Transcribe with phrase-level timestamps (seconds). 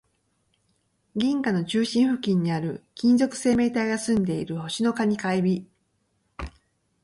[1.15, 5.59] 銀河の中心付近にある、金属生命体が住んでいる星の蟹か海
[6.39, 6.47] 老